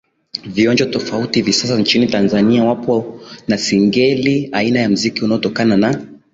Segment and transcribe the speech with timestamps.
[0.45, 6.07] vionjo tofauti hivi sasa nchini Tanzania wapo na singeli aina ya muziki unatokana na